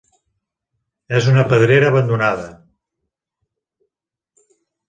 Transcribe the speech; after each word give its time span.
És 1.19 1.27
una 1.33 1.43
pedrera 1.51 1.91
abandonada. 1.93 2.49